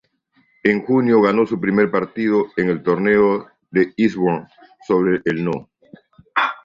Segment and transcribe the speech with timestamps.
[0.63, 4.47] En junio, ganó su primer partido en el Torneo de Eastbourne
[4.87, 5.69] sobre el No.